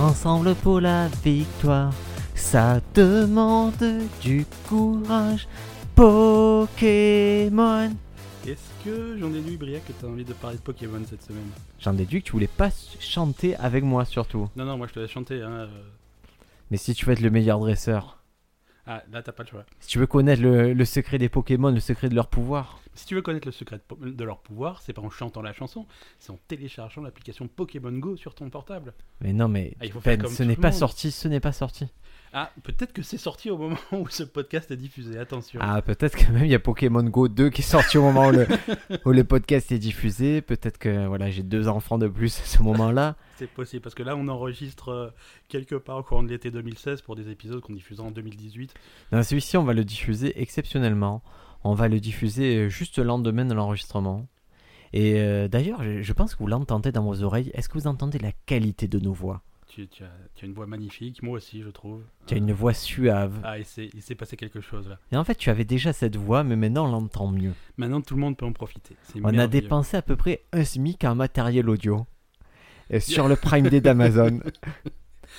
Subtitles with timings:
[0.00, 1.92] ensemble pour la victoire.
[2.34, 3.74] Ça demande
[4.20, 5.48] du courage.
[5.94, 7.90] Pokémon.
[8.46, 11.48] Est-ce que j'en déduis, Briac, que t'as envie de parler de Pokémon cette semaine?
[11.80, 12.70] J'en déduis que tu voulais pas
[13.00, 14.48] chanter avec moi surtout.
[14.56, 15.42] Non, non, moi je te laisse chanter.
[15.42, 15.50] Hein.
[15.50, 15.68] euh.
[16.70, 18.18] Mais si tu veux être le meilleur dresseur,
[18.86, 19.64] Ah, là t'as pas le choix.
[19.80, 23.04] si tu veux connaître le, le secret des Pokémon, le secret de leur pouvoir, Si
[23.04, 25.86] tu veux connaître le secret de, leur pouvoir, c'est pas en chantant la chanson,
[26.18, 28.94] c'est en téléchargeant l'application Pokémon Go sur ton portable.
[29.20, 31.40] mais non mais Ah, il faut faire Ben, comme ce n'est pas sorti, ce n'est
[31.40, 31.86] pas sorti.
[32.38, 35.58] Ah, peut-être que c'est sorti au moment où ce podcast est diffusé, attention.
[35.62, 38.26] Ah peut-être que même il y a Pokémon Go 2 qui est sorti au moment
[38.26, 38.46] où le,
[39.06, 40.42] où le podcast est diffusé.
[40.42, 43.16] Peut-être que voilà j'ai deux enfants de plus à ce moment-là.
[43.36, 45.08] C'est possible, parce que là on enregistre euh,
[45.48, 48.74] quelque part au courant de l'été 2016 pour des épisodes qu'on diffusera en 2018.
[49.12, 51.22] Dans celui-ci on va le diffuser exceptionnellement.
[51.64, 54.26] On va le diffuser euh, juste le lendemain de l'enregistrement.
[54.92, 57.50] Et euh, d'ailleurs je pense que vous l'entendez dans vos oreilles.
[57.54, 59.42] Est-ce que vous entendez la qualité de nos voix?
[59.76, 62.02] Tu, tu as, tu as une voix magnifique, moi aussi je trouve.
[62.26, 63.42] Tu as une voix suave.
[63.44, 64.98] Ah, il s'est passé quelque chose là.
[65.12, 67.52] Et en fait tu avais déjà cette voix mais maintenant on l'entend mieux.
[67.76, 68.96] Maintenant tout le monde peut en profiter.
[69.22, 72.06] On a dépensé à peu près un SMIC en matériel audio
[72.90, 74.40] euh, sur le Prime Day d'Amazon.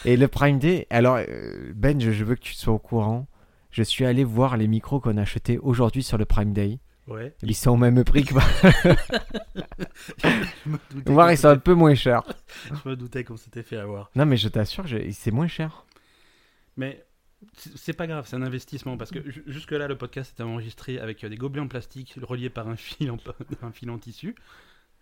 [0.06, 3.26] Et le Prime Day, alors euh, Ben, je, je veux que tu sois au courant.
[3.72, 6.78] Je suis allé voir les micros qu'on a achetés aujourd'hui sur le Prime Day.
[7.08, 7.34] Ouais.
[7.42, 8.34] Ils sont au même prix que.
[11.06, 12.24] Voir, ils sont un peu moins chers.
[12.84, 14.10] Je me doutais qu'on s'était fait avoir.
[14.16, 15.86] Non, mais je t'assure, je- c'est moins cher.
[16.76, 17.06] Mais
[17.76, 21.24] c'est pas grave, c'est un investissement parce que ju- jusque-là, le podcast était enregistré avec
[21.24, 23.18] euh, des gobelets en plastique reliés par un fil en,
[23.62, 24.36] un fil en tissu.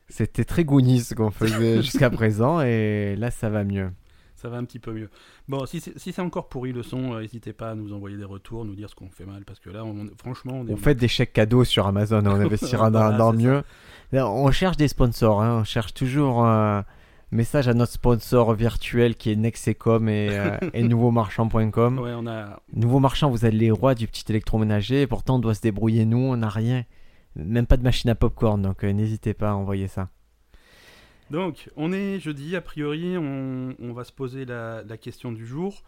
[0.07, 3.91] C'était très Goonies ce qu'on faisait jusqu'à présent et là ça va mieux.
[4.35, 5.09] Ça va un petit peu mieux.
[5.47, 8.17] Bon, si c'est si c'est encore pourri le son, euh, n'hésitez pas à nous envoyer
[8.17, 10.73] des retours, nous dire ce qu'on fait mal parce que là, on- franchement, on est.
[10.73, 13.63] On fait des chèques cadeaux sur Amazon, on investira dans, Voilà, dans c'est mieux.
[14.11, 16.83] Là, On cherche des sponsors, hein, on cherche toujours un
[17.31, 21.99] message à notre sponsor virtuel qui est Nexecom et, euh, et nouveaumarchand.com.
[21.99, 22.61] Ouais, on a.
[22.73, 26.05] Nouveau Marchand, vous êtes les rois du petit électroménager, et pourtant on doit se débrouiller
[26.05, 26.83] nous, on n'a rien.
[27.35, 30.09] Même pas de machine à popcorn, donc euh, n'hésitez pas à envoyer ça.
[31.31, 35.45] Donc, on est jeudi, a priori, on, on va se poser la, la question du
[35.45, 35.83] jour.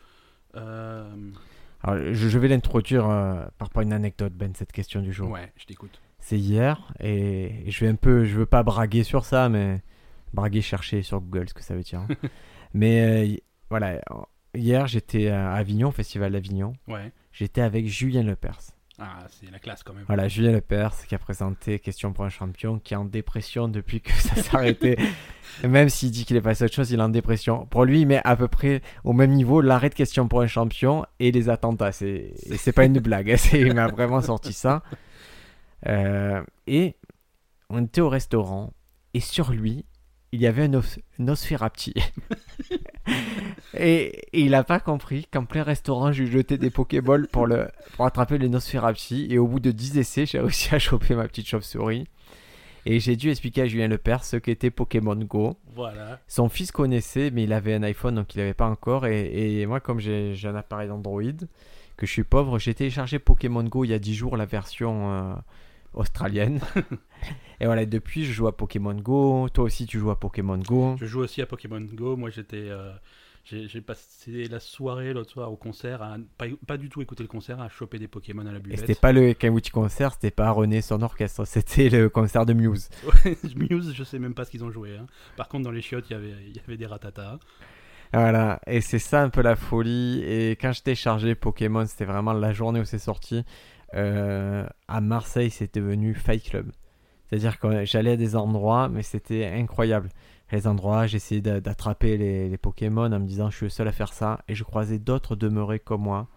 [0.56, 1.08] Euh,
[1.84, 5.30] Alors, je, je vais l'introduire euh, par une anecdote, Ben, cette question du jour.
[5.30, 6.02] Ouais, je t'écoute.
[6.20, 9.82] C'est hier, et, et je vais un peu, je veux pas braguer sur ça, mais
[10.34, 12.00] braguer, chercher sur Google ce que ça veut dire.
[12.00, 12.08] hein.
[12.74, 13.38] mais euh,
[13.70, 14.02] voilà,
[14.56, 16.74] hier j'étais à Avignon, au Festival d'Avignon.
[16.88, 17.12] Ouais.
[17.32, 18.60] J'étais avec Julien Lepers.
[19.00, 20.06] Ah, c'est la classe quand même.
[20.08, 24.02] Voilà, Julien Lepers qui a présenté Question pour un champion, qui est en dépression depuis
[24.02, 24.98] que ça s'est arrêté.
[25.64, 27.68] Même s'il dit qu'il est passé à autre chose, il est en dépression.
[27.68, 30.48] Pour lui, il met à peu près au même niveau l'arrêt de Question pour un
[30.48, 31.92] champion et les attentats.
[31.92, 34.82] C'est c'est pas une blague, hein, c'est- il m'a vraiment sorti ça.
[35.88, 36.96] Euh, et
[37.70, 38.74] on était au restaurant
[39.14, 39.86] et sur lui,
[40.38, 41.96] il y avait un os Nosferapti.
[43.74, 47.48] et, et il a pas compris qu'en plein restaurant, je lui jetais des Pokéballs pour,
[47.48, 49.28] le, pour attraper les Nosferapti.
[49.32, 52.08] Et au bout de 10 essais, j'ai réussi à choper ma petite chauve-souris.
[52.86, 55.58] Et j'ai dû expliquer à Julien Lepers ce qu'était Pokémon Go.
[55.76, 56.20] Voilà.
[56.28, 59.08] Son fils connaissait, mais il avait un iPhone, donc il n'avait pas encore.
[59.08, 61.24] Et, et moi, comme j'ai j'ai un appareil Android,
[61.98, 65.12] que je suis pauvre, j'ai téléchargé Pokémon Go il y a 10 jours, la version
[65.12, 65.34] euh,
[65.96, 66.62] australienne.
[67.60, 69.50] et voilà, depuis, je joue à Pokémon Go.
[69.50, 70.96] Toi aussi, tu joues à Pokémon Go.
[71.00, 72.16] Je joue aussi à Pokémon Go.
[72.18, 72.70] Moi, j'étais.
[72.70, 72.92] euh,
[73.50, 77.30] j'ai passé la soirée l'autre soir au concert à pas, pas du tout écouter le
[77.30, 78.80] concert, à choper des Pokémon à la Et buvette.
[78.82, 82.90] c'était pas le Kawuchi concert, c'était pas René son orchestre, c'était le concert de Muse.
[83.56, 84.98] Muse, je sais même pas ce qu'ils ont joué.
[84.98, 85.06] hein.
[85.38, 87.40] Par contre, dans les chiottes, il y avait, il y avait des ratatas.
[88.14, 90.22] Voilà, et c'est ça un peu la folie.
[90.26, 93.46] Et quand je téléchargeais Pokémon, c'était vraiment la journée où c'est sorti.
[93.94, 96.70] Euh, à Marseille, c'était devenu Fight Club.
[97.30, 100.10] C'est-à-dire que j'allais à des endroits, mais c'était incroyable.
[100.52, 103.88] Les endroits, j'essayais d'a- d'attraper les, les Pokémon en me disant je suis le seul
[103.88, 104.40] à faire ça.
[104.48, 106.28] Et je croisais d'autres demeurés comme moi.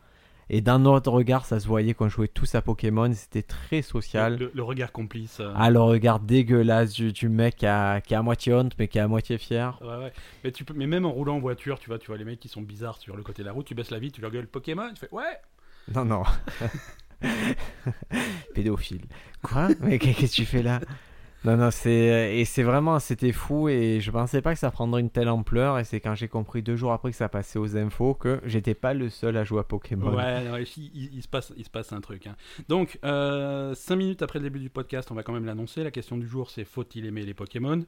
[0.53, 3.09] Et dans notre regard, ça se voyait qu'on jouait tous à Pokémon.
[3.15, 4.37] C'était très social.
[4.37, 5.39] Le, le regard complice.
[5.39, 5.53] euh.
[5.55, 8.89] Ah, le regard dégueulasse du, du mec qui a, qui a à moitié honte, mais
[8.89, 9.79] qui est à moitié fier.
[9.81, 10.13] Ouais, ouais.
[10.43, 12.41] Mais, tu peux, mais même en roulant en voiture, tu vois, tu vois les mecs
[12.41, 14.33] qui sont bizarres sur le côté de la route, tu baisses la vie, tu leur
[14.33, 15.39] gueules Pokémon, tu fais ouais
[15.95, 16.25] Non, non.
[18.55, 19.03] Pédophile.
[19.43, 19.69] Quoi?
[19.81, 20.81] Mais qu'est-ce que tu fais là?
[21.43, 22.37] Non, non, c'est.
[22.39, 22.99] Et c'est vraiment.
[22.99, 25.79] C'était fou et je pensais pas que ça prendrait une telle ampleur.
[25.79, 28.75] Et c'est quand j'ai compris deux jours après que ça passait aux infos que j'étais
[28.75, 30.15] pas le seul à jouer à Pokémon.
[30.15, 32.27] Ouais, non, ici, il, il se passe, il se passe un truc.
[32.27, 32.37] hein.
[32.69, 35.83] Donc, 5 minutes après le début du podcast, on va quand même l'annoncer.
[35.83, 37.83] La question du jour, c'est faut-il aimer les Pokémon?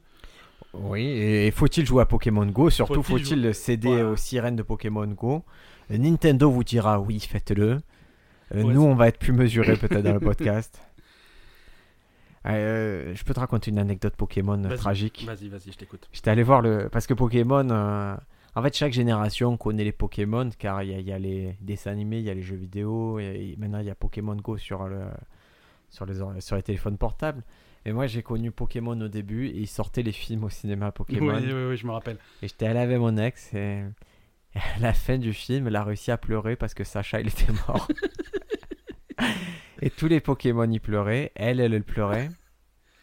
[0.73, 2.71] Oui, et faut-il jouer à Pokémon Go?
[2.71, 4.09] Surtout, Faut-il faut-il jouer- céder Voilà.
[4.09, 5.43] aux sirènes de Pokémon Go?
[5.91, 7.77] Nintendo vous dira oui, faites-le.
[8.55, 10.79] Euh, Ouais, nous, on va être plus mesurés peut-être dans le podcast.
[12.45, 14.77] Euh, je peux te raconter une anecdote Pokémon euh, Vas-y.
[14.77, 15.23] tragique.
[15.25, 16.09] Vas-y, vas-y, je t'écoute.
[16.11, 16.89] J'étais allé voir le.
[16.91, 18.15] Parce que Pokémon, euh,
[18.55, 21.55] En fait, chaque génération connaît les Pokémon car il y, a- il y a les
[21.61, 24.57] dessins animés, il y a les jeux vidéo, et, maintenant il y a Pokémon Go
[24.57, 25.03] sur, le,
[25.89, 27.43] sur, les, sur les téléphones portables.
[27.85, 31.33] Et moi j'ai connu Pokémon au début et ils sortaient les films au cinéma Pokémon.
[31.35, 32.17] Oui, oui, oui, je me rappelle.
[32.41, 33.83] Et j'étais allé avec mon ex et
[34.55, 37.51] à la fin du film, elle a réussi à pleurer parce que Sacha il était
[37.67, 37.87] mort.
[39.81, 42.29] et tous les Pokémon y pleuraient, elle, elle, elle pleurait.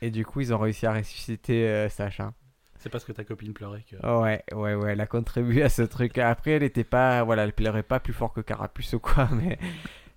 [0.03, 2.33] Et du coup, ils ont réussi à ressusciter euh, Sacha.
[2.79, 3.97] C'est parce que ta copine pleurait que.
[3.97, 6.17] Ouais, ouais, ouais, elle a contribué à ce truc.
[6.17, 9.59] Après, elle était pas, voilà, elle pleurait pas plus fort que Carapuce ou quoi, mais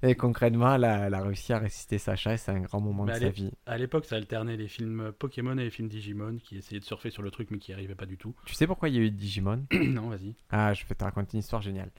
[0.04, 3.06] et concrètement, elle a, elle a réussi à ressusciter Sacha et c'est un grand moment
[3.06, 3.52] de sa vie.
[3.66, 7.10] À l'époque, ça alternait les films Pokémon et les films Digimon qui essayaient de surfer
[7.10, 8.36] sur le truc mais qui n'y arrivaient pas du tout.
[8.46, 10.36] Tu sais pourquoi il y a eu Digimon non, vas-y.
[10.52, 11.90] Ah, je vais te raconter une histoire géniale.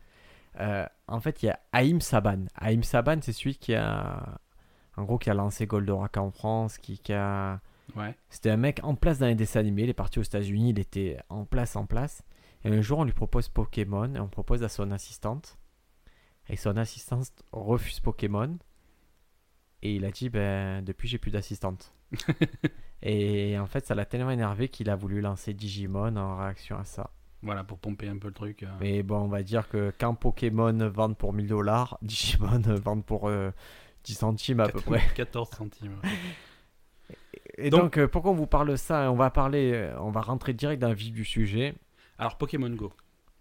[0.60, 2.44] Euh, en fait, il y a Haïm Saban.
[2.54, 4.38] Haïm Saban, c'est celui qui a,
[4.96, 7.60] en gros, qui a lancé Goldorak en France, qui, qui a,
[7.96, 8.14] Ouais.
[8.30, 9.82] c'était un mec en place dans les dessins animés.
[9.82, 12.22] Il est parti aux États-Unis, il était en place, en place.
[12.64, 15.58] Et un jour, on lui propose Pokémon et on propose à son assistante.
[16.48, 18.58] Et son assistante refuse Pokémon.
[19.82, 21.92] Et il a dit, ben, depuis, j'ai plus d'assistante.
[23.02, 26.84] et en fait, ça l'a tellement énervé qu'il a voulu lancer Digimon en réaction à
[26.84, 27.10] ça.
[27.42, 28.62] Voilà, pour pomper un peu le truc.
[28.62, 28.68] euh.
[28.80, 33.28] Mais bon, on va dire que quand Pokémon vendent pour 1000 dollars, Digimon vendent pour
[33.28, 33.50] euh,
[34.04, 35.02] 10 centimes à peu près.
[35.14, 35.96] 14 centimes.
[37.58, 39.10] Et Donc- donc, euh, pourquoi on vous parle de ça?
[39.12, 41.74] On va parler, euh, on va rentrer direct dans le vif du sujet.
[42.18, 42.92] Alors, Pokémon Go.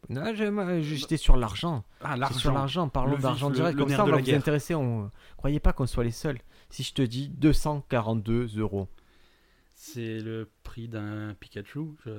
[0.09, 1.83] J'étais sur l'argent.
[2.01, 2.81] Ah, J'étais Sur l'argent.
[2.81, 3.77] l'argent, parlons d'argent direct.
[3.77, 4.37] le Comme ça, on va vous guerre.
[4.37, 4.75] intéresser.
[4.75, 5.09] On...
[5.37, 6.39] Croyez pas qu'on soit les seuls.
[6.69, 8.87] Si je te dis 242 euros.
[9.75, 11.95] C'est le prix d'un Pikachu.
[12.05, 12.11] je-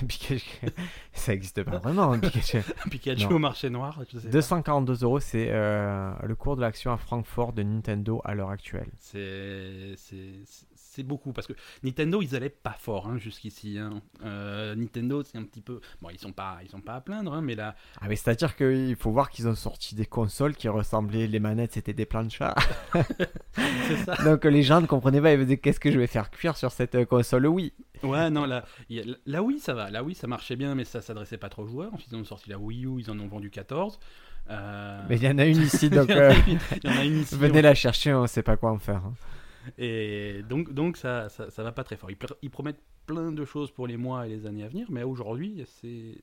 [0.08, 0.66] Pikachu,
[1.12, 2.58] ça existe pas vraiment, un Pikachu.
[2.86, 3.36] Un Pikachu Non.
[3.36, 3.98] au marché noir.
[4.12, 4.32] Je sais pas.
[4.32, 8.88] 242 euros, c'est euh, le cours de l'action à Francfort de Nintendo à l'heure actuelle.
[8.98, 9.94] C'est
[10.88, 11.52] c'est- c'est beaucoup parce que
[11.84, 13.78] Nintendo ils allaient pas fort hein, jusqu'ici.
[13.78, 14.00] hein.
[14.24, 17.32] Euh, Nintendo c'est un petit peu bon ils sont pas ils sont pas à plaindre
[17.34, 20.68] hein, mais là Ah mais c'est-à-dire qu'il faut voir qu'ils ont sorti des consoles qui
[20.68, 22.54] ressemblaient, les manettes c'était des planchas.
[23.54, 24.16] c'est ça.
[24.24, 26.56] Donc les gens ne comprenaient pas, ils me disaient qu'est-ce que je vais faire cuire
[26.56, 27.72] sur cette euh, console Oui.
[28.02, 28.64] Ouais non là
[29.26, 31.66] là oui ça va là oui ça marchait bien mais ça s'adressait pas trop aux
[31.68, 31.92] joueurs.
[32.10, 33.98] Ils ont sorti la Wii U ils en ont vendu 14.
[34.50, 38.14] Euh, Mais il y en a une ici, donc euh, une- ici, venez la chercher,
[38.14, 39.02] on sait pas quoi en faire.
[39.76, 42.10] Et donc, donc ça, ça, ça va pas très fort.
[42.10, 44.86] Ils, pr- ils promettent plein de choses pour les mois et les années à venir,
[44.90, 46.16] mais aujourd'hui, c'est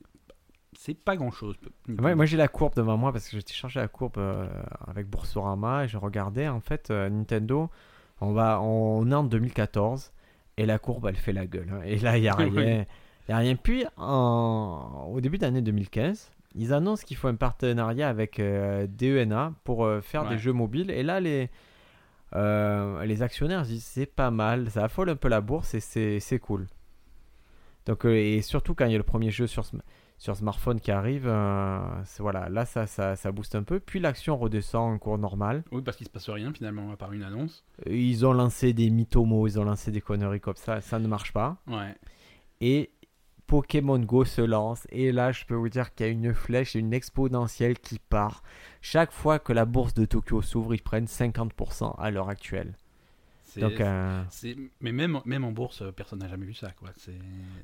[0.78, 1.56] c'est pas grand chose.
[1.88, 4.46] Ouais, moi j'ai la courbe devant moi parce que j'étais chargé la courbe euh,
[4.86, 7.70] avec Boursorama et je regardais en fait euh, Nintendo,
[8.20, 10.12] on, va, on est en 2014
[10.58, 11.70] et la courbe elle fait la gueule.
[11.72, 11.80] hein.
[11.86, 12.84] Et là il y a rien.
[13.28, 13.56] Il a rien.
[13.56, 19.54] Puis en- au début d'année 2015, ils annoncent qu'il faut un partenariat avec euh, DENA
[19.64, 20.30] pour faire Ouais.
[20.30, 20.90] des jeux mobiles.
[20.90, 21.48] Et là les,
[22.34, 25.80] euh, les actionnaires disent c'est pas mal, ça affole un peu la bourse et
[26.20, 26.66] c'est cool.
[27.86, 29.64] Donc, euh, et surtout quand il y a le premier jeu sur,
[30.18, 31.78] sur smartphone qui arrive, euh,
[32.18, 33.78] voilà, là ça, ça, ça booste un peu.
[33.78, 35.62] Puis l'action redescend en cours normal.
[35.70, 37.64] Oui, parce qu'il se passe rien finalement, à part une annonce.
[37.86, 41.32] Ils ont lancé des mythomos, ils ont lancé des conneries comme ça, ça ne marche
[41.32, 41.58] pas.
[41.68, 41.94] Ouais.
[42.60, 42.90] Et
[43.46, 44.86] Pokémon Go se lance.
[44.90, 47.98] Et là, je peux vous dire qu'il y a une flèche et une exponentielle qui
[47.98, 48.42] part.
[48.80, 52.74] Chaque fois que la bourse de Tokyo s'ouvre, ils prennent 50% à l'heure actuelle.
[53.44, 54.22] C'est- Donc, euh,
[54.80, 56.70] Mais même, même en bourse, personne n'a jamais vu ça.
[56.72, 56.90] Quoi.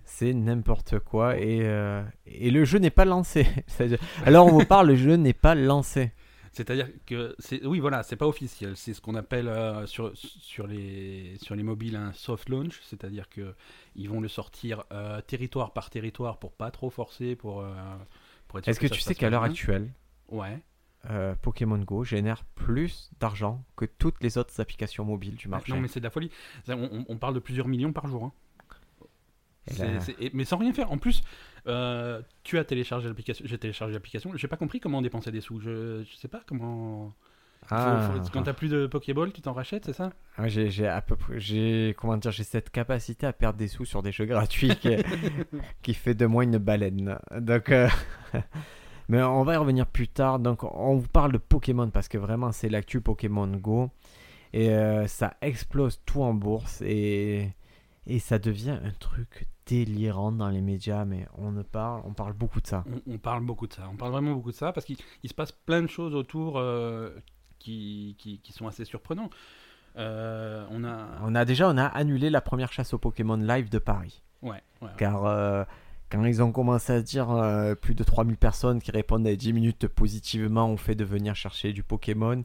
[0.04, 0.32] C'est...
[0.32, 1.36] n'importe quoi.
[1.38, 3.46] Et, euh, et le jeu n'est pas lancé.
[4.24, 6.12] Alors, on vous parle, le jeu n'est pas lancé.
[6.52, 10.66] C'est-à-dire que c'est oui voilà, c'est pas officiel, c'est ce qu'on appelle euh, sur sur
[10.66, 13.54] les sur les mobiles un soft launch, c'est-à-dire que
[13.96, 17.72] ils vont le sortir euh, territoire par territoire pour pas trop forcer pour euh,
[18.48, 19.90] pour être Est-ce que tu sais qu'à l'heure actuelle,
[20.28, 20.58] Ouais.
[21.10, 25.72] euh, Pokémon Go génère plus d'argent que toutes les autres applications mobiles du marché?
[25.72, 26.30] Non mais c'est de la folie.
[26.68, 28.24] On parle de plusieurs millions par jour.
[28.24, 28.32] hein.
[30.34, 30.90] Mais sans rien faire.
[30.92, 31.22] En plus,
[31.66, 33.44] euh, tu as téléchargé l'application.
[33.46, 34.30] J'ai téléchargé l'application.
[34.34, 35.60] J'ai pas compris comment dépenser des sous.
[35.60, 37.12] Je, je sais pas comment.
[37.66, 38.10] Faut- Ah.
[38.12, 40.10] faut- quand t'as plus de Pokéball, tu t'en rachètes, c'est ça?
[40.46, 43.84] J'ai, j'ai à peu près, j'ai, comment dire, j'ai cette capacité à perdre des sous
[43.84, 44.96] sur des jeux gratuits qui,
[45.82, 47.16] qui fait de moi une baleine.
[47.38, 47.88] Donc, euh,
[49.08, 50.40] mais on va y revenir plus tard.
[50.40, 53.90] Donc, on vous parle de Pokémon parce que vraiment, c'est l'actu Pokémon Go
[54.52, 57.48] et euh, ça explose tout en bourse et
[58.08, 61.04] et ça devient un truc délirant dans les médias.
[61.04, 62.84] Mais on ne parle, on parle beaucoup de ça.
[62.86, 63.88] on, on parle beaucoup de ça.
[63.92, 66.58] On parle vraiment beaucoup de ça parce qu'il il se passe plein de choses autour
[66.58, 67.10] euh,
[67.58, 69.30] qui, qui, qui sont assez surprenants.
[69.96, 71.06] Euh, on a.
[71.22, 74.22] On a déjà, on a annulé la première chasse au Pokémon live de Paris.
[74.42, 74.88] Ouais, ouais.
[74.96, 75.64] Car euh,
[76.10, 79.52] quand ils ont commencé à dire euh, plus de 3000 personnes qui répondent à 10
[79.52, 82.44] minutes positivement au fait de venir chercher du Pokémon,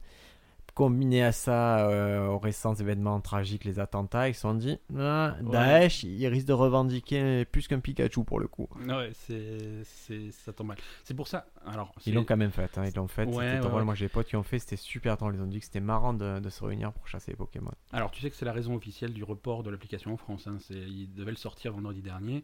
[0.78, 5.36] combiné à ça euh, aux récents événements tragiques, les attentats, ils se sont dit ah,
[5.42, 8.68] Daesh, il risque de revendiquer plus qu'un Pikachu pour le coup.
[8.88, 10.78] Ouais, c'est, ça tombe mal.
[11.04, 11.48] C'est pour ça.
[11.66, 12.78] Alors, ils l'ont quand même fait.
[12.78, 13.26] Hein, ils l'ont fait.
[13.26, 13.86] Ouais, c'était drôle.
[13.86, 14.60] Moi, j'ai des potes qui ont fait.
[14.60, 15.34] C'était super drôle.
[15.34, 17.72] Ils ont dit que c'était marrant de, de se réunir pour chasser les Pokémon.
[17.92, 20.46] Alors, tu sais que c'est la raison officielle du report de l'application en France.
[20.46, 20.58] Hein.
[20.60, 22.44] C'est, il devait le sortir vendredi dernier.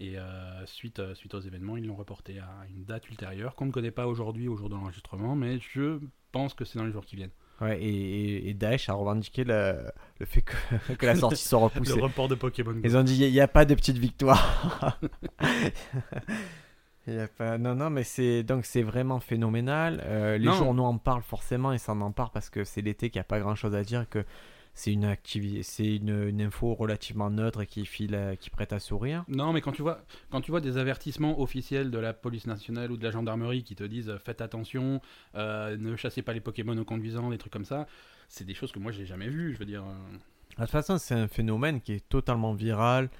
[0.00, 3.66] Et euh, suite, euh, suite aux événements, ils l'ont reporté à une date ultérieure qu'on
[3.66, 5.98] ne connaît pas aujourd'hui, au jour de l'enregistrement, mais je
[6.30, 7.30] pense que c'est dans les jours qui viennent.
[7.60, 9.76] Ouais, et, et, Daesh a revendiqué le,
[10.18, 10.54] le fait que,
[10.98, 11.94] que la sortie soit repoussée.
[11.94, 12.80] Le report de Pokémon Go.
[12.84, 14.98] Ils ont dit il n'y a pas de petite victoire.
[17.06, 17.58] Il y a pas...
[17.58, 20.02] Non, non, mais c'est donc c'est vraiment phénoménal.
[20.06, 20.54] Euh, les Non.
[20.54, 23.24] journaux en parlent forcément et ça en parle parce que c'est l'été qu'il n'y a
[23.24, 24.24] pas grand chose à dire que
[24.74, 28.72] c'est une activité, c'est une, une info relativement neutre et qui file, à- qui prête
[28.72, 29.24] à sourire.
[29.28, 32.90] Non, mais quand tu vois, quand tu vois des avertissements officiels de la police nationale
[32.90, 35.00] ou de la gendarmerie qui te disent euh, faites attention,
[35.34, 37.86] euh, ne chassez pas les Pokémon au conduisant, des trucs comme ça,
[38.28, 39.52] c'est des choses que moi j'ai jamais vues.
[39.54, 40.12] Je veux dire, euh,
[40.56, 43.10] De toute façon, c'est un phénomène qui est totalement viral.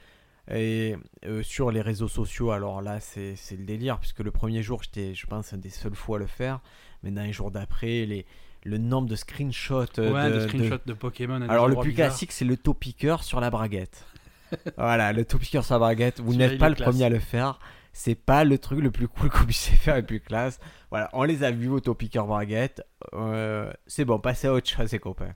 [0.52, 4.62] Et euh, sur les réseaux sociaux, alors là, c'est c'est le délire, puisque le premier
[4.64, 6.60] jour, j'étais, je pense, un des seuls fois à le faire.
[7.02, 8.26] Mais dans les jours d'après, les,
[8.64, 9.98] le nombre de screenshots.
[9.98, 11.40] euh, ouais, de, des de- screenshots de, Pokémon.
[11.48, 14.04] Alors, le plus classique, c'est le topiqueur sur la braguette.
[14.76, 16.20] voilà, le topiqueur sur la braguette.
[16.20, 16.88] Vous n'êtes pas le classe.
[16.88, 17.58] premier à le faire.
[17.92, 20.60] C'est pas le truc le plus cool qu'on puisse faire le plus classe.
[20.90, 22.84] Voilà, on les a vus au topiqueur braguette.
[23.14, 25.34] Euh, c'est bon, passez à autre chose, les copains.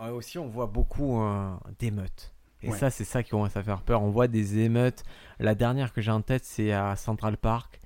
[0.00, 2.32] Euh, aussi, on voit beaucoup euh, d'émeutes.
[2.62, 2.78] Et Ouais.
[2.78, 4.02] ça, c'est ça qui commence à faire peur.
[4.02, 5.02] On voit des émeutes.
[5.38, 7.78] La dernière que j'ai en tête, c'est à Central Park.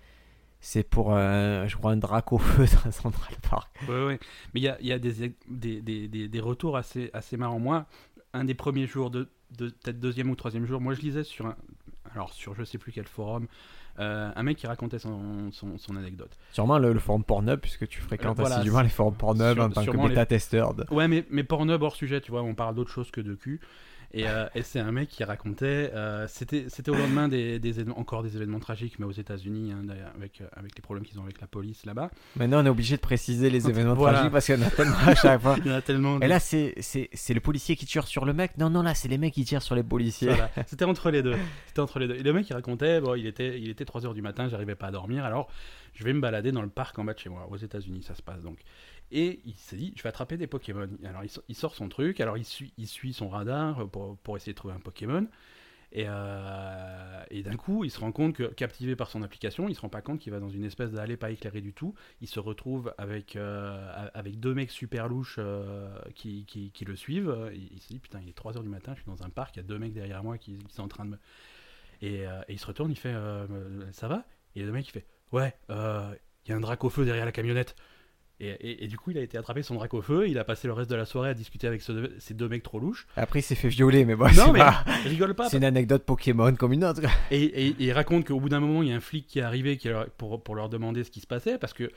[0.71, 3.71] C'est pour, euh, je crois, un drac au feu dans Central Park.
[3.89, 4.21] Ouais, ouais.
[4.53, 7.59] Mais il y a, y a des, des, des, des, des retours assez, assez marrants.
[7.59, 7.87] Moi,
[8.35, 11.47] un des premiers jours, de, de peut-être deuxième ou troisième jour, moi je lisais sur
[11.47, 11.57] un,
[12.15, 13.47] alors sur je sais plus quel forum,
[13.99, 16.37] euh, un mec qui racontait son, son, son anecdote.
[16.53, 19.71] Sûrement le, le forum Pornhub, puisque tu fréquentes Euh, voilà, assidûment les forums Pornhub en
[19.71, 20.75] tant que les- bêta-testeur.
[20.75, 23.35] de- Ouais, mais, mais Pornhub hors sujet, tu vois, on parle d'autre chose que de
[23.35, 23.59] cul.
[24.15, 27.99] Et, euh, et c'est un mec qui racontait, euh, c'était au lendemain des, des événements-
[27.99, 29.85] encore des événements tragiques, mais aux États-Unis, hein,
[30.17, 32.11] avec, euh, avec les problèmes qu'ils ont avec la police là-bas.
[32.37, 34.15] Maintenant, on est obligé de préciser les événements Voilà.
[34.21, 35.57] tragiques parce qu'il y en a tellement à chaque fois.
[35.63, 36.19] Il y en a tellement.
[36.19, 39.09] de- Et là, c'est le policier qui tire sur le mec Non, non, là, c'est
[39.09, 40.29] les mecs qui tirent sur les policiers.
[40.29, 40.51] Voilà.
[40.67, 41.37] C'était entre les deux.
[41.67, 42.15] C'était entre les deux.
[42.15, 44.75] Et le mec il racontait, bon, il était, il était 3 heures du matin, j'arrivais
[44.75, 45.49] pas à dormir, alors
[45.95, 48.15] je vais me balader dans le parc en bas de chez moi, aux États-Unis, ça
[48.15, 48.59] se passe donc.
[49.11, 50.89] Et il s'est dit, je vais attraper des Pokémon.
[51.05, 54.19] Alors il, so- il sort son truc, alors il suit, il suit son radar pour,
[54.19, 55.27] pour essayer de trouver un Pokémon.
[55.91, 59.75] Et, euh, et d'un coup, il se rend compte que, captivé par son application, il
[59.75, 61.95] se rend pas compte qu'il va dans une espèce d'allée pas éclairée du tout.
[62.21, 67.51] Il se retrouve avec, euh, avec deux mecs super louches euh, qui, qui, le suivent.
[67.55, 69.61] Il, se dit, putain, il est 3h du matin, je suis dans un parc, il
[69.61, 71.19] y a deux mecs derrière moi qui, sont en train de me...
[72.01, 73.47] Et, euh, et il se retourne, il fait, euh,
[73.93, 74.25] ça va?
[74.55, 77.25] Et le mec, il fait, ouais, euh, il y a un drac au feu derrière
[77.25, 77.75] la camionnette.
[78.41, 80.29] Et, et- et du coup, il a été attrapé son drac au feu.
[80.29, 82.63] Il a passé le reste de la soirée à discuter avec ce ces deux mecs
[82.63, 83.07] trop louches.
[83.17, 85.49] Après, il s'est fait violer, mais bon, non, mais pas- rigole pas.
[85.49, 87.01] c'est une anecdote Pokémon comme une autre.
[87.33, 89.41] Et, et- et il raconte qu'au bout d'un moment, il y a un flic qui
[89.41, 91.91] est arrivé qui leur- pour, pour leur demander ce qui se passait, parce que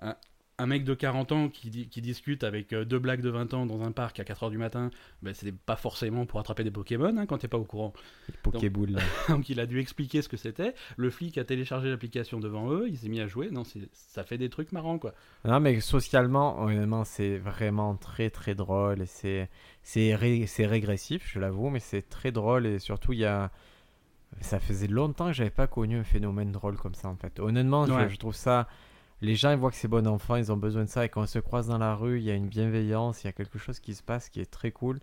[0.00, 0.14] un,
[0.58, 3.52] un mec de 40 ans qui, di- qui discute avec euh, deux blagues de 20
[3.52, 4.90] ans dans un parc à 4h du matin,
[5.22, 7.92] ben, c'est pas forcément pour attraper des Pokémon hein, quand t'es pas au courant.
[8.42, 8.92] Pokéball.
[8.92, 9.00] là.
[9.28, 10.74] Donc il a dû expliquer ce que c'était.
[10.96, 13.50] Le flic a téléchargé l'application devant eux, il s'est mis à jouer.
[13.50, 15.12] Non, c'est- ça fait des trucs marrants quoi.
[15.44, 19.50] Non, mais socialement, honnêtement, c'est vraiment très très drôle et c'est
[19.82, 23.50] c'est ré- c'est régressif, je l'avoue, mais c'est très drôle et surtout il y a
[24.40, 27.38] ça faisait longtemps que j'avais pas connu un phénomène drôle comme ça en fait.
[27.40, 28.68] Honnêtement, je, trouve ça
[29.20, 31.22] les gens ils voient que c'est bon enfant, ils ont besoin de ça et quand
[31.22, 33.58] on se croise dans la rue, il y a une bienveillance, il y a quelque
[33.58, 35.00] chose qui se passe qui est très cool.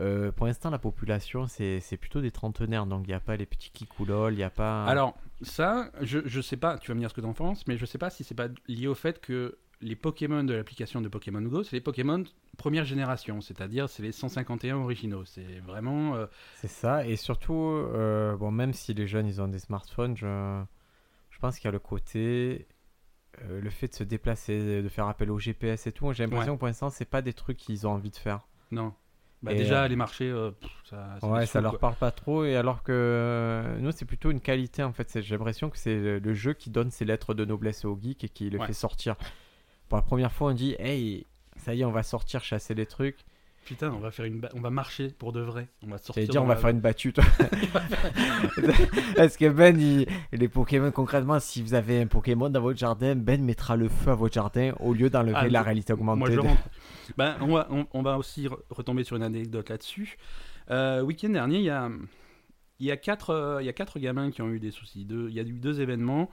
[0.00, 3.46] Euh, pour l'instant, la population, c'est plutôt des trentenaires, donc il n'y a pas les
[3.46, 4.84] petits kikoulol, il n'y a pas...
[4.86, 7.76] Alors, ça, je, je sais pas, tu vas me dire ce que t'en penses, mais
[7.76, 11.08] je sais pas si c'est pas lié au fait que les Pokémon de l'application de
[11.08, 12.24] Pokémon Go, c'est les Pokémon
[12.56, 15.24] première génération, c'est-à-dire c'est les 151 originaux.
[15.26, 16.16] C'est vraiment.
[16.16, 20.16] euh, C'est ça, et surtout, euh, bon, même si les jeunes ils ont des smartphones,
[20.16, 20.62] je,
[21.30, 22.66] je pense qu'il y a le côté,
[23.42, 26.12] euh, le fait de se déplacer, de faire appel au GPS et tout.
[26.12, 28.46] J'ai l'impression que pour l'instant, c'est pas des trucs qu'ils ont envie de faire.
[28.70, 28.92] non.
[29.42, 31.78] Bah, Et, déjà, euh, les marchés, euh, pff, ça, ça ouais, les ça leur quoi.
[31.80, 35.20] parle pas trop, et alors que nous, c'est plutôt une qualité en fait.
[35.20, 38.30] J'ai l'impression que c'est le, jeu qui donne ses lettres de noblesse au geek et
[38.30, 38.66] qui le Ouais.
[38.68, 39.16] fait sortir.
[39.90, 41.26] Pour la première fois, on dit, hey,
[41.56, 43.18] ça y est, on va sortir chasser des trucs.
[43.64, 45.68] Putain, on va faire une, ba- on va marcher pour de vrai.
[45.82, 46.28] On va sortir.
[46.28, 47.24] Dire, on va faire une battue, toi.
[49.16, 53.14] Parce que Ben, il- les Pokémon, concrètement, si vous avez un Pokémon dans votre jardin,
[53.14, 56.18] Ben mettra le feu à votre jardin au lieu d'enlever Ah, la réalité augmentée.
[56.18, 56.62] Moi, je de- rentre.
[57.16, 60.16] Ben, on, va, on, on va aussi re- retomber sur une anecdote là-dessus.
[60.70, 61.90] Euh, week-end dernier, il y a,
[62.80, 65.04] il y, a quatre, euh, il y a quatre gamins qui ont eu des soucis.
[65.04, 66.30] Deux, il y a eu deux événements.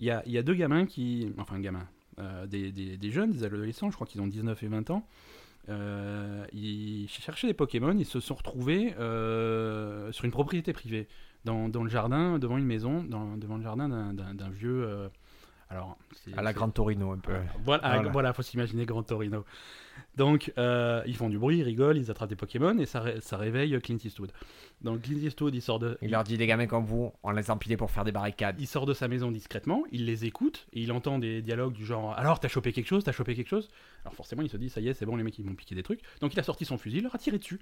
[0.00, 1.32] Il y a, il y a deux gamins qui.
[1.38, 1.86] Enfin, gamins.
[2.18, 5.06] euh, des, des- des jeunes, des adolescents, je crois qu'ils ont 19 et 20 ans.
[5.68, 11.08] Euh, ils cherchaient des Pokémon, ils se sont retrouvés euh, sur une propriété privée,
[11.44, 15.10] dans, dans le jardin, devant une maison, dans, devant le jardin d'un- vieux.
[15.70, 15.96] Alors,
[16.36, 17.32] À la Grande Torino, un peu.
[17.64, 18.10] voilà, Voilà.
[18.10, 18.32] voilà.
[18.32, 19.44] faut s'imaginer Grand Torino.
[20.16, 23.20] Donc, euh, ils font du bruit, ils rigolent, ils attrapent des Pokémon et ça, ré-
[23.20, 24.30] ça réveille Clint Eastwood.
[24.82, 27.50] Donc, Clint Eastwood, il sort de, Il leur dit des gamins comme vous, on les
[27.50, 28.56] empilait pour faire des barricades.
[28.60, 31.84] il sort de sa maison discrètement, il les écoute et il entend des dialogues du
[31.86, 33.68] genre Alors, t'as chopé quelque chose T'as chopé quelque chose?
[34.04, 35.74] Alors, forcément, il se dit Ça y est, c'est bon, les mecs, ils vont piquer
[35.74, 36.00] des trucs.
[36.20, 37.60] Donc, il a sorti son fusil, il leur a tiré dessus.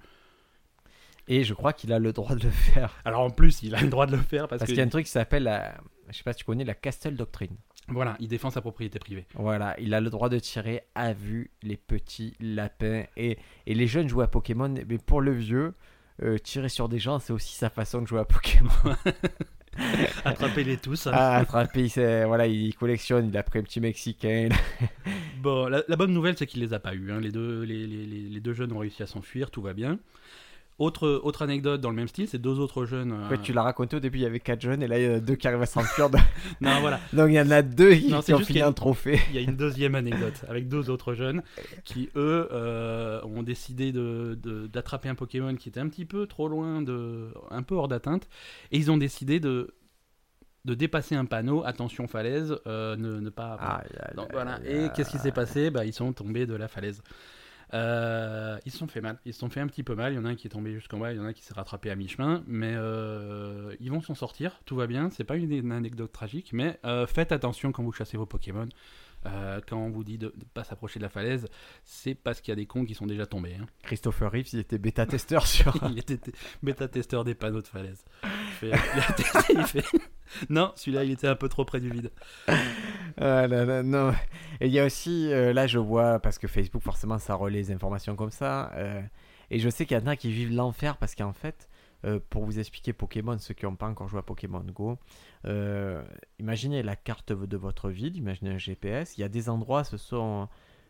[1.27, 2.93] Et je crois qu'il a le droit de le faire.
[3.05, 4.83] Alors, en plus, il a le droit de le faire parce, Parce qu'il y a
[4.83, 5.75] un truc qui s'appelle, la...
[6.09, 7.55] je sais pas si tu connais, la Castle Doctrine.
[7.89, 9.25] Voilà, il défend sa propriété privée.
[9.35, 13.03] Voilà, il a le droit de tirer à vue les petits lapins.
[13.17, 13.37] Et,
[13.67, 15.73] et les jeunes jouent à Pokémon, mais pour le vieux,
[16.23, 18.69] euh, tirer sur des gens, c'est aussi sa façon de jouer à Pokémon.
[20.25, 21.07] Attrapez-les tous.
[21.07, 24.49] à attraper, c'est- voilà, il collectionne, il a pris un petit Mexicain.
[25.41, 27.11] Bon, la, la bonne nouvelle, c'est qu'il les a pas eu.
[27.11, 27.19] hein.
[27.19, 29.97] Les, deux, les- les deux jeunes ont réussi à s'enfuir, tout va bien.
[30.79, 33.11] Autre, autre anecdote dans le même style, c'est deux autres jeunes.
[33.11, 35.05] euh, Ouais, tu l'as raconté au début, il y avait quatre jeunes, et là, il
[35.05, 36.09] y en a deux qui arrivent à s'enfuir.
[36.09, 36.17] de-
[36.61, 36.99] Non, voilà.
[37.13, 39.19] Donc il y en a deux qui, Non, qui ont fini un trophée.
[39.29, 41.43] Il y a une deuxième anecdote avec deux autres jeunes
[41.83, 46.25] qui, eux, euh, ont décidé de- de- d'attraper un Pokémon qui était un petit peu
[46.25, 48.27] trop loin, de, un peu hors d'atteinte,
[48.71, 49.75] et ils ont décidé de,
[50.65, 53.57] de dépasser un panneau, attention falaise, euh, ne, ne pas...
[54.15, 54.59] Donc, aïe, voilà.
[54.65, 55.69] Et qu'est-ce qui s'est passé?
[55.69, 57.03] Bah, Ils sont tombés de la falaise.
[57.73, 59.17] Euh, ils se sont fait mal.
[59.25, 60.13] Ils se sont fait un petit peu mal.
[60.13, 61.33] Il y en a un qui est tombé jusqu'en bas, il y en a un
[61.33, 62.43] qui s'est rattrapé à mi-chemin.
[62.47, 64.59] Mais euh, ils vont s'en sortir.
[64.65, 65.09] Tout va bien.
[65.09, 66.51] C'est pas une, anecdote tragique.
[66.53, 68.67] Mais euh, faites attention quand vous chassez vos Pokémon.
[69.25, 71.47] Euh, quand on vous dit de ne pas s'approcher de la falaise,
[71.85, 73.55] c'est parce qu'il y a des cons qui sont déjà tombés.
[73.61, 73.65] hein.
[73.83, 75.73] Christopher Reeves, il était bêta-testeur sur.
[75.89, 76.19] il était
[76.61, 78.03] bêta-testeur des panneaux de falaise.
[78.23, 78.29] Il
[78.71, 78.71] fait-
[79.55, 79.85] il fait-
[80.49, 82.11] Non, celui-là, il était un peu trop près du vide.
[83.17, 84.11] Ah là là, non.
[84.59, 87.59] Et il y a aussi, euh, là je vois, parce que Facebook forcément ça relaie
[87.59, 89.01] les informations comme ça, euh,
[89.51, 91.69] et je sais qu'il y en a qui vivent l'enfer parce qu'en fait,
[92.05, 94.97] euh, pour vous expliquer Pokémon, ceux qui n'ont pas encore joué à Pokémon Go,
[95.45, 96.03] euh,
[96.39, 99.97] imaginez la carte de votre ville, imaginez un GPS, il y a des endroits, ce
[99.97, 100.47] sont,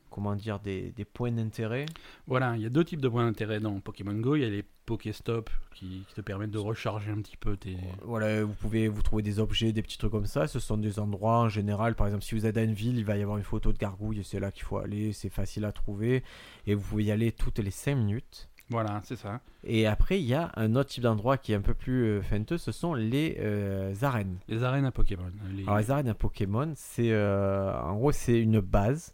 [0.09, 1.85] comment dire, des, des points d'intérêt.
[2.27, 4.35] Voilà, il y a deux types de points d'intérêt dans Pokémon Go.
[4.35, 7.77] Il y a les Pokéstop qui, qui te permettent de recharger un petit peu tes.
[8.03, 10.47] Voilà, vous pouvez vous trouver des objets, des petits trucs comme ça.
[10.47, 11.95] Ce sont des endroits en général.
[11.95, 13.77] Par exemple, si vous êtes dans une ville, il va y avoir une photo de
[13.77, 15.13] gargouille c'est là qu'il faut aller.
[15.13, 16.23] C'est facile à trouver
[16.67, 18.49] et vous pouvez y aller toutes les 5 minutes.
[18.69, 19.41] Voilà, c'est ça.
[19.65, 22.21] Et après, il y a un autre type d'endroit qui est un peu plus euh,
[22.21, 24.37] fenteux, ce sont les euh, arènes.
[24.47, 25.31] Les arènes à Pokémon.
[25.53, 29.13] Les- Alors les arènes à Pokémon, c'est euh, en gros c'est une base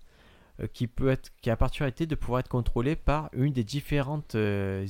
[0.61, 3.63] euh, qui peut être qui a la particularité de pouvoir être contrôlée par une des
[3.63, 4.35] différentes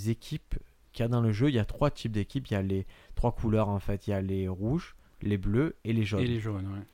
[0.07, 0.55] équipes
[0.93, 1.49] qu'il y a dans le jeu.
[1.49, 4.11] Il y a trois types d'équipes, il y a les trois couleurs en fait, il
[4.11, 6.21] y a les rouges, les bleus et les jaunes.
[6.21, 6.85] Et les jaunes, ouais.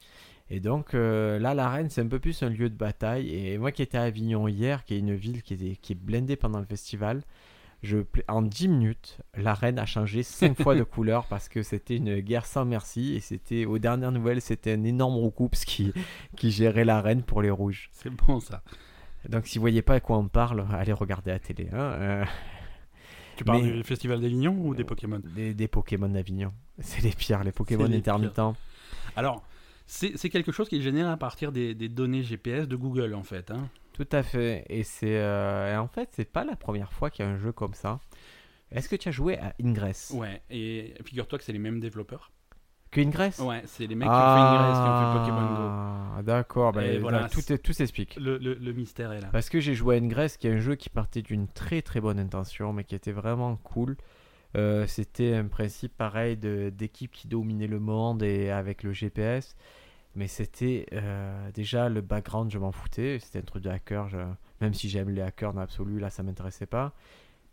[0.52, 3.34] Et donc euh, là, l'arène, c'est un peu plus un lieu de bataille.
[3.34, 5.96] Et moi qui étais à Avignon hier, qui est une ville qui est, qui est
[6.00, 7.24] blindée pendant le festival,
[7.86, 12.20] je, en 10 minutes, l'arène a changé 5 fois de couleur parce que c'était une
[12.20, 13.14] guerre sans merci.
[13.16, 15.94] Et c'était, aux dernières nouvelles, c'était un énorme roucoups qui,
[16.36, 17.90] qui gérait l'arène pour les rouges.
[17.94, 18.62] C'est bon ça.
[19.30, 21.70] Donc si vous voyez pas à quoi on parle, allez regarder la télé.
[21.72, 22.26] hein, euh,
[23.38, 25.22] Tu parles Mais- du festival d'Avignon ou des Pokémon?
[25.36, 26.52] Des, des Pokémon d'Avignon.
[26.80, 28.56] C'est les pires, les Pokémon les intermittents.
[29.16, 29.44] Alors,
[29.88, 33.14] c'est c'est quelque chose qui est généré à partir des, des données GPS de Google
[33.14, 33.50] en fait.
[33.52, 33.68] hein.
[33.96, 34.66] Tout à fait.
[34.70, 37.52] Et c'est euh, en fait, c'est pas la première fois qu'il y a un jeu
[37.52, 38.00] comme ça.
[38.72, 40.12] Est-ce que tu as joué à Ingress?
[40.14, 42.32] Ouais, et figure-toi que c'est les mêmes développeurs.
[42.92, 43.40] Que Ingress?
[43.40, 45.62] Ouais, c'est les mecs qui ont fait Ingress qui ont fait Pokémon Go.
[45.70, 46.74] Ah, d'accord.
[46.74, 48.16] bah, voilà, là, tout, est- tout s'explique.
[48.18, 49.28] Le, le- le mystère est là.
[49.32, 52.02] Parce que j'ai joué à Ingress, qui est un jeu qui partait d'une très très
[52.02, 53.96] bonne intention, mais qui était vraiment cool.
[54.58, 59.56] Euh, C'était un principe pareil d'équipe qui dominait le monde et avec le GPS.
[60.16, 63.20] Mais c'était euh, déjà le background, je m'en foutais.
[63.20, 64.08] C'était un truc de hacker.
[64.08, 64.18] je-
[64.62, 66.94] Même si j'aime les hackers dans l'absolu, là ça m'intéressait pas.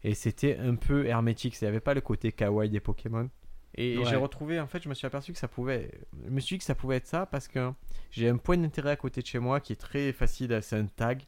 [0.04, 1.56] Et c'était un peu hermétique.
[1.60, 3.28] Il n'y avait pas le côté kawaii des Pokémon.
[3.74, 4.04] Et Ouais.
[4.04, 5.90] j'ai retrouvé, en fait, je me suis aperçu que ça pouvait.
[6.24, 7.72] Je me suis dit que ça pouvait être ça parce que
[8.10, 10.58] j'ai un point d'intérêt à côté de chez moi qui est très facile.
[10.62, 11.22] C'est un tag.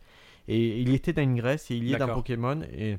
[0.46, 2.12] Et il était dans Ingress et il y est dans.
[2.12, 2.60] Pokémon.
[2.72, 2.98] Et,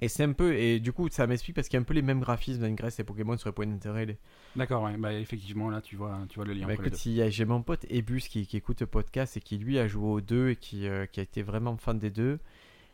[0.00, 0.54] et c'est un peu.
[0.56, 2.66] Et du coup, ça m'explique parce qu'il y a un peu les mêmes graphismes dans
[2.66, 4.06] Ingress et Pokémon sur les points d'intérêt.
[4.06, 4.18] Les...
[4.56, 7.06] D'accord, ouais, bah effectivement là tu vois, tu vois le lien Bah, entre les écoute,
[7.24, 7.30] deux.
[7.30, 10.20] j'ai mon pote Ebus qui, qui écoute le podcast et qui lui a joué aux
[10.20, 12.38] deux et qui, euh, qui a été vraiment fan des deux.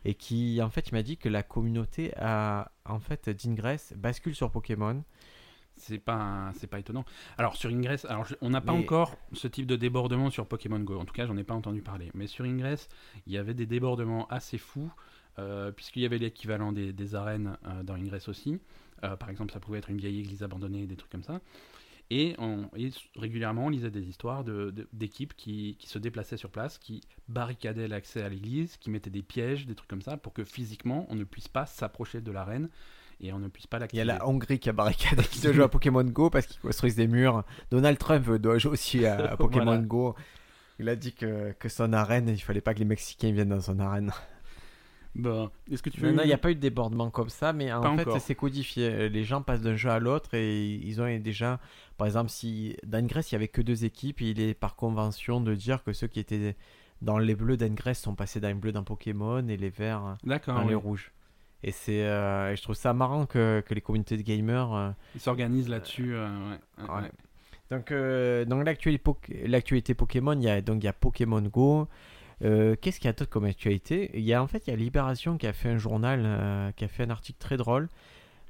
[0.03, 4.33] Et qui, en fait, il m'a dit que la communauté a, en fait, d'Ingress bascule
[4.33, 5.03] sur Pokémon.
[5.77, 7.05] C'est pas, c'est pas étonnant.
[7.37, 10.47] Alors sur Ingress, alors je- on n'a pas Mais- encore ce type de débordement sur
[10.47, 10.99] Pokémon Go.
[10.99, 12.11] En tout cas, j'en ai pas entendu parler.
[12.13, 12.89] Mais sur Ingress,
[13.25, 14.91] il y avait des débordements assez fous,
[15.75, 18.59] puisqu'il y avait l'équivalent des, des arènes euh, dans Ingress aussi.
[19.03, 21.39] Euh, par exemple, ça pouvait être une vieille église abandonnée, des trucs comme ça.
[22.13, 26.35] Et, on, et régulièrement, on lisait des histoires de- de- d'équipes qui, qui se déplaçaient
[26.37, 30.17] sur place, qui barricadaient l'accès à l'église, qui mettaient des pièges, des trucs comme ça,
[30.17, 32.69] pour que physiquement, on ne puisse pas s'approcher de l'arène
[33.21, 34.01] et on ne puisse pas Il y l'activer.
[34.01, 36.97] a la Hongrie qui a barricadé qui doit jouer à Pokémon Go parce qu'ils construisent
[36.97, 37.43] des murs.
[37.71, 39.81] Donald Trump doit jouer aussi à Pokémon Voilà.
[39.81, 40.15] Go.
[40.79, 43.61] Il a dit que, que son arène, il fallait pas que les Mexicains viennent dans
[43.61, 44.11] son arène.
[45.13, 46.15] Bon, est-ce que tu Non, veux...
[46.15, 48.35] non, il n'y a pas eu de débordement comme ça, mais en Pas fait, c'est
[48.35, 49.09] codifié.
[49.09, 51.59] Les gens passent d'un jeu à l'autre et ils ont déjà,
[51.97, 55.53] par exemple, si d'Angress, il y avait que deux équipes, il est par convention de
[55.53, 56.55] dire que ceux qui étaient
[57.01, 60.55] dans les bleus d'Angress sont passés dans les bleus dans Pokémon et les verts D'accord,
[60.55, 61.11] dans les rouges.
[61.63, 64.73] Et c'est, euh, je trouve ça marrant que, que les communautés de gamers.
[64.73, 66.15] euh, ils s'organisent là-dessus.
[66.15, 67.01] euh, ouais, ouais, Ouais.
[67.01, 67.11] ouais.
[67.69, 71.87] Donc, euh, dans l'actualité Pokémon, il y a donc il y a Pokémon Go.
[72.43, 74.09] Euh, Qu'est-ce qu'il y a d'autre comme actualité?
[74.15, 76.71] Il y a en fait il y a Libération qui a fait un journal, euh,
[76.71, 77.87] qui a fait un article très drôle.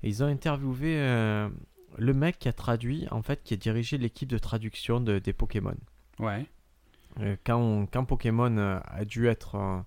[0.03, 1.49] Ils ont interviewé euh,
[1.97, 5.33] le mec qui a traduit, en fait, qui a dirigé l'équipe de traduction de- des
[5.33, 5.75] Pokémon.
[6.19, 6.45] Ouais.
[7.43, 9.83] Quand, on- quand Pokémon a dû être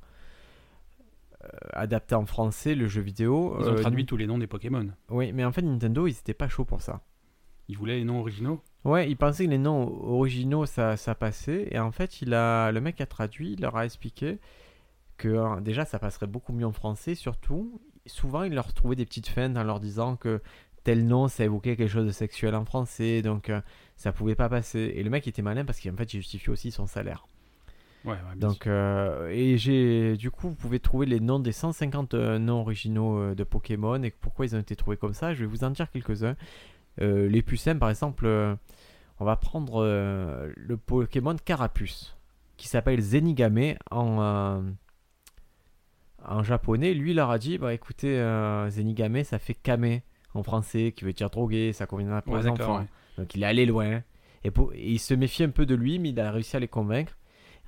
[1.73, 3.57] adapté en français, le jeu vidéo.
[3.61, 4.89] Ils ont traduit tous les noms des Pokémon.
[5.11, 7.03] Oui, mais en fait Nintendo, ils étaient pas chauds pour ça.
[7.69, 8.63] Ils voulaient les noms originaux?
[8.85, 12.71] Ouais, il pensait que les noms originaux ça, ça passait et en fait il a
[12.71, 14.39] le mec a traduit, il leur a expliqué
[15.17, 19.07] que euh, déjà ça passerait beaucoup mieux en français, surtout souvent il leur trouvait des
[19.07, 20.43] petites feintes en leur disant que
[20.83, 23.63] tel nom ça évoquait quelque chose de sexuel en français donc euh,
[23.97, 26.71] ça pouvait pas passer et le mec était malin parce qu'en fait il justifiait aussi
[26.71, 27.27] son salaire.
[28.05, 31.53] Ouais, ouais, bien Donc euh, et j'ai du coup vous pouvez trouver les noms des
[31.53, 35.33] 150 euh, noms originaux euh, de Pokémon et pourquoi ils ont été trouvés comme ça,
[35.33, 36.37] je vais vous en dire quelques-uns.
[37.01, 38.55] Euh, les plus simples par exemple euh,
[39.19, 42.17] on va prendre euh, le Pokémon Carapuce
[42.57, 44.63] qui s'appelle Zenigame en,
[46.25, 46.95] en japonais.
[46.95, 48.17] Lui, il leur a dit bah écoutez,
[48.71, 50.01] Zenigame ça fait Kame
[50.35, 52.79] en français qui veut dire drogué, ça conviendra pour Ouais, les enfants.
[52.81, 52.87] ouais.
[53.19, 54.03] Donc il est allé loin.
[54.45, 56.61] Et, pour- et il se méfie un peu de lui, mais il a réussi à
[56.61, 57.17] les convaincre.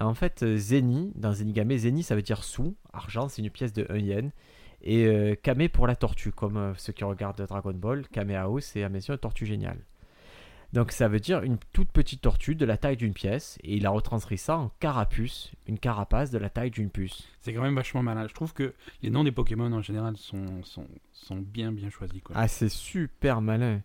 [0.00, 3.72] Et en fait, Zeni, dans Zenigame, Zeni ça veut dire sous, argent, c'est une pièce
[3.72, 4.30] de 1 yen.
[4.88, 8.84] Et euh, Kame pour la tortue, comme euh, ceux qui regardent Dragon Ball, Kamehameha, c'est
[8.84, 9.80] à mes yeux une tortue géniale.
[10.72, 13.84] Donc ça veut dire une toute petite tortue de la taille d'une pièce, et il
[13.84, 17.28] a retranscrit ça en carapuce, une carapace de la taille d'une puce.
[17.40, 18.28] C'est quand même vachement malin.
[18.28, 22.22] Je trouve que les noms des Pokémon en général sont, sont, sont bien bien choisis.
[22.22, 22.36] Quoi.
[22.38, 23.82] Ah, c'est super malin.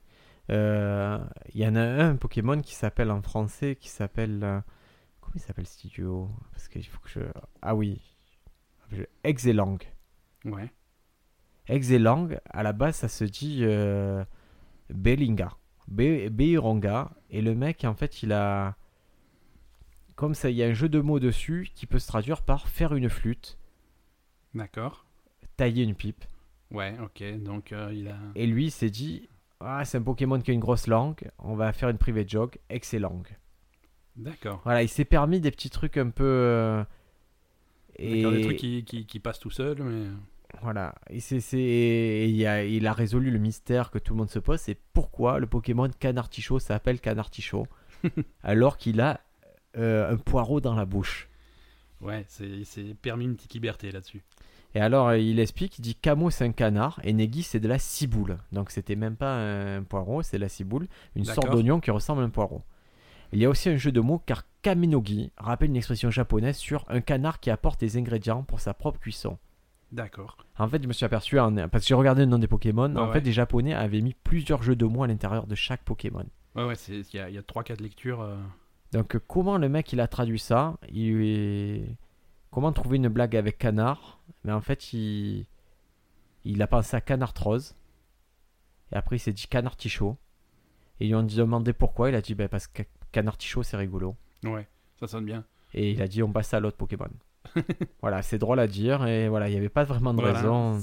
[0.52, 1.20] Euh,
[1.54, 4.44] Il y en a un Pokémon qui s'appelle en français, qui s'appelle...
[4.44, 4.60] euh,
[5.20, 6.30] comment il s'appelle studio?
[6.52, 7.22] Parce qu'il faut que je...
[7.62, 8.02] Ah oui.
[9.24, 9.80] Exelang.
[10.46, 10.72] Ouais.
[11.72, 14.24] Exelang, à la base, ça se dit euh,
[14.90, 15.54] Belinga.
[15.98, 18.76] Et le mec, en fait, il a...
[20.16, 22.68] Comme ça, il y a un jeu de mots dessus qui peut se traduire par
[22.68, 23.58] faire une flûte,
[24.54, 25.06] D'accord.
[25.58, 26.24] tailler une pipe.
[26.70, 27.24] Ouais, ok.
[27.42, 28.18] Donc euh, il a.
[28.36, 29.30] Et lui, il s'est dit,
[29.60, 32.60] ah, c'est un Pokémon qui a une grosse langue, on va faire une private joke,
[32.70, 33.24] Exelang.
[34.16, 34.62] D'accord.
[34.64, 36.24] Voilà, il s'est permis des petits trucs un peu...
[36.24, 36.84] euh,
[37.96, 40.08] et Des trucs qui, qui, qui passent tout seul, mais.
[40.62, 44.40] Voilà, et c'est, il, a, il a résolu le mystère que tout le monde se
[44.40, 47.68] pose, c'est pourquoi le Pokémon Canartichaud s'appelle Canartichaud
[48.44, 49.22] alors qu'il a
[49.78, 51.30] euh, un poireau dans la bouche.
[52.02, 54.24] Ouais, c'est c'est permis une petite liberté là-dessus.
[54.74, 57.68] Et alors euh, il explique, il dit Camo c'est un canard et Negi c'est de
[57.68, 58.38] la ciboule.
[58.52, 62.22] Donc c'était même pas un poireau, c'est de la ciboule, une sorte d'oignon qui ressemble
[62.22, 62.64] à un poireau.
[63.34, 66.86] Il y a aussi un jeu de mots car Kaminogi rappelle une expression japonaise sur
[66.90, 69.38] un canard qui apporte des ingrédients pour sa propre cuisson.
[69.92, 70.38] D'accord.
[70.58, 72.96] En fait, je me suis aperçu, en- parce que j'ai regardé le nom des Pokémon,
[72.96, 73.14] en ouais.
[73.14, 76.26] fait, les Japonais avaient mis plusieurs jeux de mots à l'intérieur de chaque Pokémon.
[76.56, 78.22] Ouais, ouais, il y a, y a 3-4 lectures.
[78.22, 78.38] euh,
[78.94, 80.78] Donc, comment le mec il a traduit ça?
[80.90, 81.96] Il est...
[82.52, 84.20] Comment trouver une blague avec canard?
[84.44, 85.46] Mais en fait, il,
[86.44, 87.76] il a pensé à canard rose.
[88.92, 90.18] Et après, il s'est dit canard tichot.
[91.00, 92.10] Et ils ont demandé pourquoi.
[92.10, 94.16] Il a dit ben, parce que canard tichot c'est rigolo.
[94.44, 94.68] Ouais,
[95.00, 95.46] ça sonne bien.
[95.74, 97.08] Et il a dit on passe à l'autre Pokémon.
[98.02, 99.06] voilà, c'est drôle à dire.
[99.06, 100.80] Et voilà, il n'y avait pas vraiment de Voilà, raison.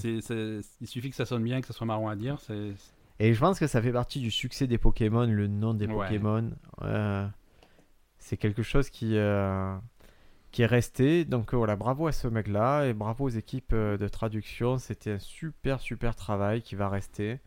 [0.80, 2.38] il suffit que ça sonne bien, que ça soit marrant à dire.
[2.40, 2.72] C'est
[3.20, 5.94] Et je pense que ça fait partie du succès des Pokémon, le nom des Ouais.
[6.06, 6.50] Pokémon.
[6.82, 7.26] Euh,
[8.18, 9.74] c'est quelque chose qui, euh,
[10.50, 11.24] qui est resté.
[11.24, 14.78] Donc euh, voilà, bravo à ce mec-là et bravo aux équipes euh, de traduction.
[14.78, 17.38] C'était un super, super travail qui va rester.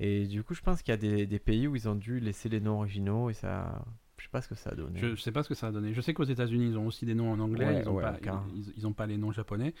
[0.00, 2.18] Et du coup, je pense qu'il y a des, des pays où ils ont dû
[2.18, 3.84] laisser les noms originaux et ça.
[4.22, 5.00] Je sais pas ce que ça a donné.
[5.00, 5.92] Je sais pas ce que ça a donné.
[5.94, 7.66] Je sais qu'aux États-unis, ils ont aussi des noms en anglais.
[7.66, 8.18] Ouais, ils, ont ouais, pas,
[8.54, 9.74] ils, ils ont pas les noms japonais.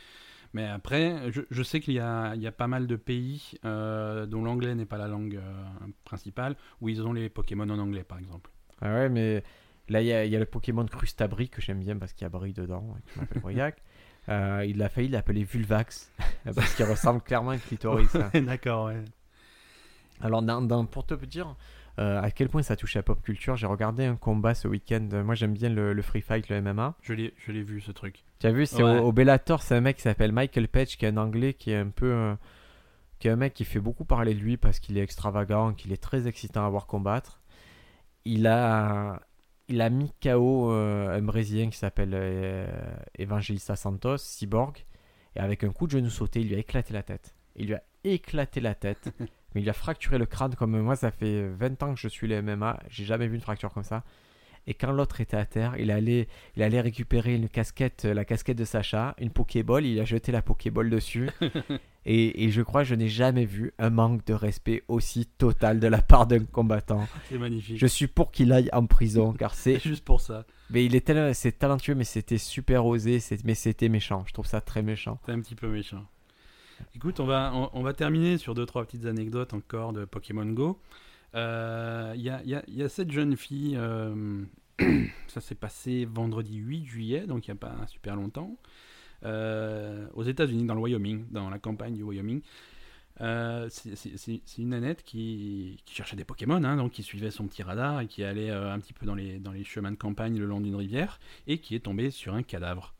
[0.52, 4.42] Mais après, je, je sais qu'il y y a pas mal de pays euh, dont
[4.42, 5.64] l'anglais n'est pas la langue euh,
[6.04, 8.50] principale, où ils ont les Pokémon en anglais, par exemple.
[8.80, 9.44] Ah ouais, mais
[9.88, 12.24] là, il y, a- il y a le Pokémon Crustabri que j'aime bien parce qu'il
[12.24, 13.76] y a Bri dedans, et que je m'appelle Briac.
[14.28, 16.12] Euh, il a failli l'appeler Vulvax
[16.54, 18.14] parce qu'il ressemble clairement à un clitoris.
[18.14, 18.30] hein.
[18.42, 19.02] D'accord, ouais.
[20.20, 21.56] Alors, dans, dans- pour te dire,
[21.98, 23.56] euh, à quel point ça touche à la pop culture.
[23.56, 25.06] J'ai regardé un combat ce week-end.
[25.24, 26.94] Moi, j'aime bien le, le free fight, le MMA.
[27.02, 28.24] Je l'ai, je l'ai vu ce truc.
[28.38, 28.98] Tu as vu, c'est Ouais.
[28.98, 31.70] au, au Bellator, c'est un mec qui s'appelle Michael Page, qui est un anglais, qui
[31.70, 32.10] est un peu.
[32.12, 32.34] euh,
[33.18, 35.92] qui est un mec qui fait beaucoup parler de lui parce qu'il est extravagant, qu'il
[35.92, 37.40] est très excitant à voir combattre.
[38.24, 39.20] Il a,
[39.68, 42.14] il a mis KO euh, un Brésilien qui s'appelle
[43.18, 44.84] Evangelista Santos, Cyborg,
[45.36, 47.34] et avec un coup de genou sauté, il lui a éclaté la tête.
[47.56, 49.12] Il lui a éclaté la tête,
[49.54, 52.26] mais il a fracturé le crâne comme moi, ça fait 20 ans que je suis
[52.28, 54.02] le MMA, j'ai jamais vu une fracture comme ça.
[54.68, 58.56] Et quand l'autre était à terre, il allait, il allait récupérer une casquette, la casquette
[58.58, 61.28] de Sacha, une Pokéball, il a jeté la Pokéball dessus.
[62.06, 65.80] et, et je crois que je n'ai jamais vu un manque de respect aussi total
[65.80, 67.08] de la part d'un combattant.
[67.28, 67.76] C'est magnifique.
[67.78, 70.46] Je suis pour qu'il aille en prison, car c'est, juste pour ça.
[70.70, 74.22] mais il est tel- c'est talentueux, mais c'était super osé, c'est- mais c'était méchant.
[74.28, 75.18] Je trouve ça très méchant.
[75.26, 76.04] C'est un petit peu méchant.
[76.94, 80.78] Écoute, on va, on, va terminer sur deux, trois petites anecdotes encore de Pokémon Go.
[81.34, 84.44] Euh, Il y, a, il y a- cette jeune fille, euh,
[85.28, 88.56] ça s'est passé vendredi 8 juillet, donc il n'y a pas super longtemps,
[89.24, 92.42] euh, aux États-Unis, dans le Wyoming, dans la campagne du Wyoming.
[93.20, 98.00] Euh, c'est- une nanette qui, cherchait des Pokémon, hein, donc qui suivait son petit radar
[98.00, 100.46] et qui allait euh, un petit peu dans les, dans les chemins de campagne le
[100.46, 102.94] long d'une rivière et qui est tombée sur un cadavre.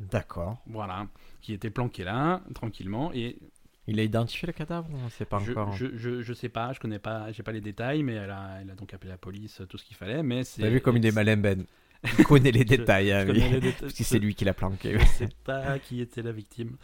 [0.00, 0.58] D'accord.
[0.66, 1.06] Voilà,
[1.40, 3.38] qui était planqué là, tranquillement, et
[3.86, 6.72] Il a identifié le cadavre on sait pas je, encore je, je, je sais pas,
[6.72, 9.18] je connais pas, j'ai pas les détails, mais elle a, elle a donc appelé la
[9.18, 10.62] police, tout ce qu'il fallait, mais c'est...
[10.62, 11.64] T'as vu comme il est malin, Ben?
[12.18, 13.40] Il connaît les détails, hein, je lui.
[13.40, 13.80] connais les détails.
[13.80, 14.98] Parce que c'est lui qui l'a planqué.
[14.98, 16.76] Je sais pas qui était la victime,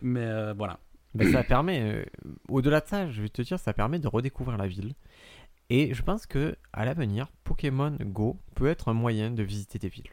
[0.00, 0.80] mais euh, voilà.
[1.14, 2.04] Mais ça permet, euh,
[2.48, 4.94] au-delà de ça, je vais te dire, ça permet de redécouvrir la ville.
[5.70, 9.88] Et je pense que à l'avenir, Pokémon Go peut être un moyen de visiter des
[9.88, 10.10] villes.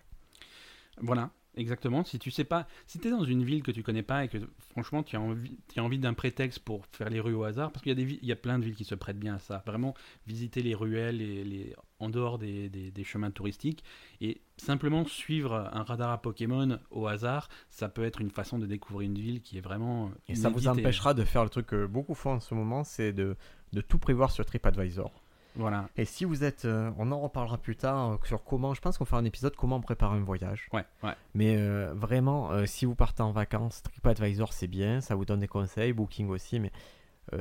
[1.01, 2.03] Voilà, exactement.
[2.03, 4.27] Si tu sais pas, si tu es dans une ville que tu connais pas et
[4.27, 4.37] que
[4.71, 7.83] franchement tu as envie, as envie d'un prétexte pour faire les rues au hasard, parce
[7.83, 9.39] qu'il y a des il y a plein de villes qui se prêtent bien à
[9.39, 9.63] ça.
[9.65, 9.93] Vraiment
[10.27, 13.83] visiter les ruelles et les en dehors des, des- des chemins touristiques
[14.19, 18.65] et simplement suivre un radar à Pokémon au hasard, ça peut être une façon de
[18.65, 20.11] découvrir une ville qui est vraiment.
[20.27, 23.13] Et ça vous empêchera de faire le truc que beaucoup font en ce moment, c'est
[23.13, 23.37] de,
[23.73, 25.11] de tout prévoir sur TripAdvisor.
[25.55, 25.89] Voilà.
[25.95, 28.97] Et si vous êtes, euh, on en reparlera plus tard euh, sur comment, je pense
[28.97, 30.67] qu'on fera un épisode comment préparer un voyage.
[30.73, 31.13] Ouais, ouais.
[31.33, 35.47] Mais euh, vraiment, si vous partez en vacances, TripAdvisor c'est bien, ça vous donne des
[35.47, 36.71] conseils, Booking aussi, mais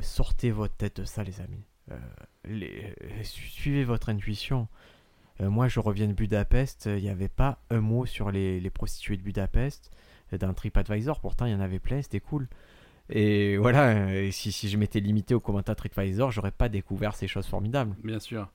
[0.00, 1.64] sortez votre tête de ça, les amis.
[2.44, 4.68] Les- suivez votre intuition.
[5.40, 9.16] Moi, je reviens de Budapest, il n'y avait pas un mot sur les, les prostituées
[9.16, 9.90] de Budapest
[10.32, 12.48] dans TripAdvisor, pourtant il y en avait plein, c'était cool.
[13.10, 17.28] Et voilà, et si, si je m'étais limité aux commentaires TripAdvisor, j'aurais pas découvert ces
[17.28, 17.94] choses formidables.
[18.02, 18.48] Bien sûr.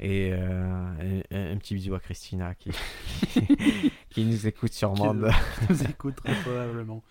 [0.00, 2.70] Et euh, un, un petit bisou à Christina qui,
[4.10, 5.12] qui nous écoute sûrement.
[5.12, 5.18] Qui-
[5.70, 7.02] nous écoute très probablement.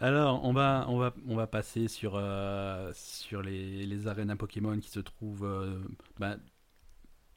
[0.00, 4.36] Alors, on va, on va, on va passer sur, euh, sur les, les arènes à
[4.36, 5.80] Pokémon qui se trouvent euh,
[6.18, 6.36] bah,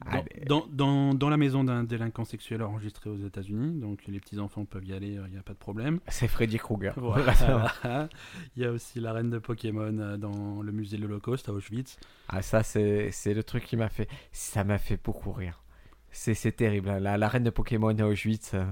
[0.04, 0.44] dans, Allez.
[0.46, 3.80] dans, dans, dans la maison d'un délinquant sexuel enregistré aux États-Unis.
[3.80, 5.98] Donc, les petits-enfants peuvent y aller, il n'y a pas de problème.
[6.08, 6.94] C'est Freddy Krueger.
[6.96, 7.72] Voilà.
[8.56, 11.98] Il y a aussi l'arène de Pokémon euh, dans le musée de l'Holocauste à Auschwitz.
[12.28, 14.08] Ah, ça, c'est le truc qui m'a fait.
[14.32, 15.62] Ça m'a fait beaucoup rire.
[16.10, 16.88] C'est terrible.
[16.88, 17.00] hein.
[17.00, 18.54] La, la reine de Pokémon à Auschwitz.
[18.54, 18.64] euh,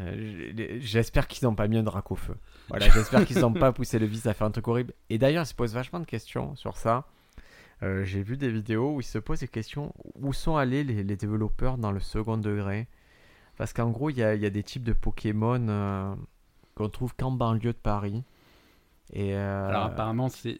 [0.00, 2.36] euh, j'espère qu'ils n'ont pas mis un drac au feu.
[2.68, 4.92] Voilà, j'espère qu'ils n'ont pas poussé le vice à faire un truc horrible.
[5.10, 7.06] Et d'ailleurs, ils se posent vachement de questions sur ça.
[7.82, 11.02] Euh, J'ai vu des vidéos où ils se posent des questions où sont allés les,
[11.04, 12.88] les développeurs dans le second degré?
[13.56, 16.14] Parce qu'en gros, il y a, il y a des types de Pokémon euh,
[16.74, 18.24] qu'on trouve qu'en banlieue de Paris.
[19.12, 20.58] Et euh, Alors, apparemment, c'est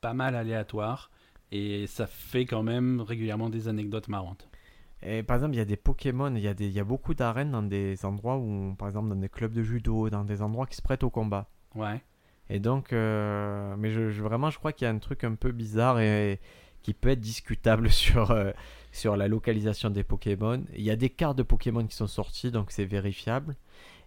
[0.00, 1.10] pas mal aléatoire.
[1.52, 4.48] Et ça fait quand même régulièrement des anecdotes marrantes.
[5.02, 6.84] Et par exemple, il y a des Pokémon, il y a, des, il y a
[6.84, 10.42] beaucoup d'arènes dans des endroits où, par exemple, dans des clubs de judo, dans des
[10.42, 11.48] endroits qui se prêtent au combat.
[11.74, 12.02] Ouais.
[12.50, 15.34] Et donc, euh, mais je, je- vraiment, je crois qu'il y a un truc un
[15.36, 16.40] peu bizarre et,
[16.82, 18.50] qui peut être discutable sur, euh,
[18.92, 20.62] sur la localisation des Pokémon.
[20.74, 23.56] Il y a des cartes de Pokémon qui sont sorties, donc c'est vérifiable.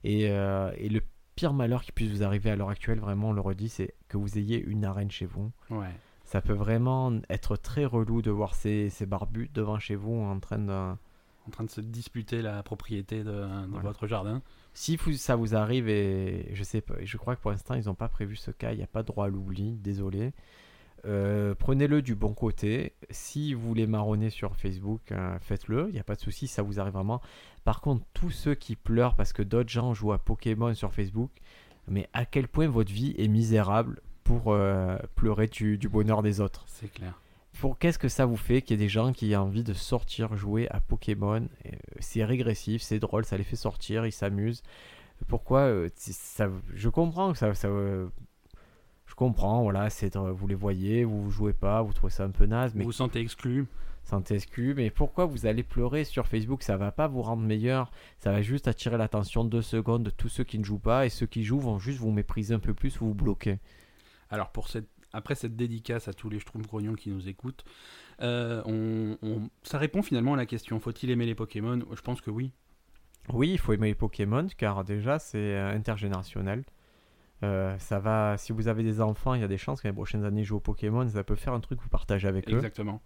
[0.04, 1.02] Et, euh, et le
[1.36, 4.18] pire malheur qui puisse vous arriver à l'heure actuelle, vraiment, on le redit, c'est que
[4.18, 5.52] vous ayez une arène chez vous.
[5.70, 5.88] Ouais.
[6.26, 10.40] Ça peut vraiment être très relou de voir ces, ces barbus devant chez vous en
[10.40, 10.72] train de...
[10.72, 13.82] en train de se disputer la propriété de, de Voilà.
[13.84, 14.42] votre jardin.
[14.74, 17.86] Si vous- ça vous arrive, et je sais pas, je crois que pour l'instant ils
[17.86, 20.34] n'ont pas prévu ce cas, il n'y a pas droit à l'oubli, désolé.
[21.06, 22.94] Euh, Prenez-le du bon côté.
[23.10, 26.62] Si vous voulez marronner sur Facebook, euh, faites-le, il n'y a pas de souci, ça
[26.64, 27.22] vous arrive vraiment.
[27.66, 31.30] Par contre, tous ceux qui pleurent parce que d'autres gens jouent à Pokémon sur Facebook,
[31.88, 36.40] mais à quel point votre vie est misérable pour euh, pleurer du, du bonheur des
[36.40, 36.64] autres?
[36.68, 37.20] C'est clair.
[37.60, 39.74] Pour qu'est-ce que ça vous fait qu'il y ait des gens qui aient envie de
[39.74, 41.48] sortir jouer à Pokémon?
[41.66, 44.64] Euh, C'est régressif, c'est drôle, ça les fait sortir, ils s'amusent.
[45.28, 48.08] Pourquoi euh, ça, Je comprends que ça, ça, euh,
[49.06, 52.32] Je comprends, voilà, c'est vous les voyez, vous, vous jouez pas, vous trouvez ça un
[52.32, 53.68] peu naze, mais Vous vous sentez exclu.
[54.04, 56.64] santé exclu, mais pourquoi vous allez pleurer sur Facebook?
[56.64, 60.28] Ça va pas vous rendre meilleur, ça va juste attirer l'attention deux secondes de tous
[60.30, 62.74] ceux qui ne jouent pas, et ceux qui jouent vont juste vous mépriser un peu
[62.74, 63.60] plus ou vous bloquer.
[64.30, 67.64] Alors pour cette, après cette dédicace à tous les Schtroumpfs grognons qui nous écoutent,
[68.22, 71.80] euh, on, on- ça répond finalement à la question faut-il aimer les Pokémon?
[71.94, 72.52] Je pense que oui.
[73.32, 76.64] Oui, il faut aimer les Pokémon, car déjà c'est euh, intergénérationnel.
[77.44, 79.94] Euh, ça va, si vous avez des enfants, il y a des chances que les
[79.94, 82.50] prochaines années ils jouent au Pokémon, ça peut faire un truc que vous partagez avec
[82.50, 82.56] eux.
[82.56, 83.02] Exactement.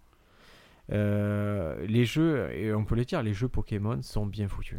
[0.90, 4.78] Les jeux, et on peut le dire, les jeux Pokémon sont bien foutus.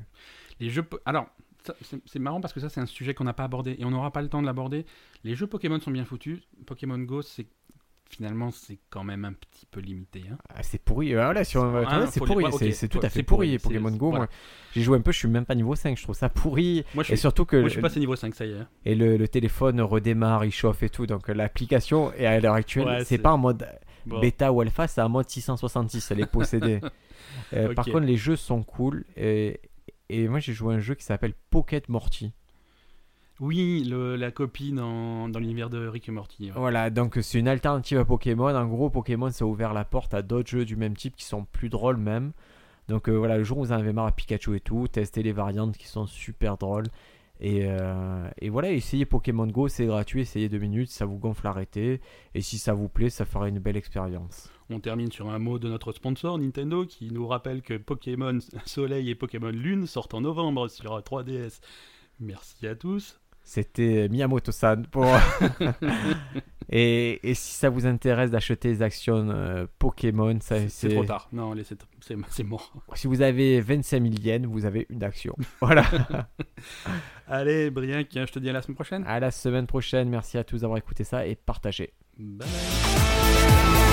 [0.59, 0.83] Les jeux.
[1.05, 1.27] Alors,
[2.05, 4.11] c'est marrant parce que ça, c'est un sujet qu'on n'a pas abordé et on n'aura
[4.11, 4.85] pas le temps de l'aborder.
[5.23, 6.39] Les jeux Pokémon sont bien foutus.
[6.65, 7.47] Pokémon Go, c'est
[8.09, 10.23] finalement, c'est quand même un petit peu limité.
[10.31, 10.37] hein.
[10.49, 13.59] Ah, c'est pourri, euh, voilà, va- Hein, c'est les- pourri, c'est- tout à fait pourri,
[13.59, 14.09] Pokémon Go.
[14.09, 14.25] voilà.
[14.25, 14.27] Moi,
[14.73, 16.83] j'ai joué un peu, je suis même pas niveau 5, je trouve ça pourri.
[16.95, 18.55] Moi, je Et suis, surtout que moi, je suis passé niveau 5, ça y est.
[18.57, 18.67] hein.
[18.83, 22.87] et le, le téléphone redémarre, il chauffe et tout, donc l'application, et à l'heure actuelle,
[22.87, 23.67] Ouais, c'est pas en mode
[24.07, 24.19] Bon.
[24.19, 26.79] bêta ou alpha, c'est en mode 666, elle est possédée.
[27.53, 29.59] Euh, Par contre, les jeux sont cool, et,
[30.09, 32.31] et moi j'ai joué à un jeu qui s'appelle Pocket Morty.
[33.39, 36.45] Oui, le- la copie dans, dans l'univers de Rick et Morty.
[36.47, 36.51] ouais.
[36.55, 38.53] Voilà, donc c'est une alternative à Pokémon.
[38.53, 41.23] En gros, Pokémon, ça a ouvert la porte à d'autres jeux du même type qui
[41.23, 42.33] sont plus drôles même.
[42.89, 45.23] Donc euh, voilà, le jour où vous en avez marre à Pikachu et tout, testez
[45.23, 46.87] les variantes qui sont super drôles.
[47.39, 51.47] Et, euh, et voilà, essayez Pokémon Go, c'est gratuit, essayez deux minutes, ça vous gonfle
[51.47, 52.01] arrêtez.
[52.35, 54.51] Et si ça vous plaît, ça fera une belle expérience.
[54.69, 59.09] On termine sur un mot de notre sponsor Nintendo qui nous rappelle que Pokémon Soleil
[59.09, 61.61] et Pokémon Lune sortent en novembre sur 3DS.
[62.19, 63.19] Merci à tous.
[63.43, 65.05] C'était Miyamoto-san pour...
[66.71, 71.03] et, et si ça vous intéresse d'acheter les actions euh, Pokémon, ça, C'est c'est trop
[71.03, 71.27] tard.
[71.31, 72.71] Non, allez, c'est c'est- c'est mort.
[72.93, 75.35] Si vous avez 25 000 yens, vous avez une action.
[75.61, 75.83] Voilà.
[77.27, 79.03] Allez, Brian, je te dis à la semaine prochaine.
[79.07, 80.09] À la semaine prochaine.
[80.09, 81.93] Merci à tous d'avoir écouté ça et partagé.
[82.17, 83.88] Bye bye.